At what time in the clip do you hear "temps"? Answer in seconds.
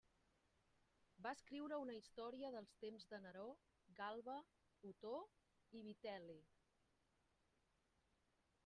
2.85-3.05